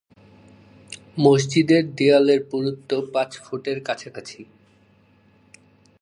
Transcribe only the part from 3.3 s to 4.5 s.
Foot এর কাছাকাছি।